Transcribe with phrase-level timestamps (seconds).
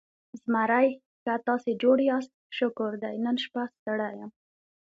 [0.41, 0.87] زمری:
[1.21, 4.31] ښه، تاسې جوړ یاست؟ شکر دی، نن شپه ستړی یم.